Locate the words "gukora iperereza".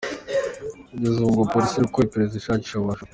1.87-2.35